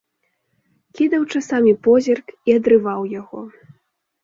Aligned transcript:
Кідаў 0.99 1.23
часамі 1.35 1.73
позірк 1.85 2.27
і 2.51 2.59
адрываў 2.59 3.01
яго. 3.21 3.39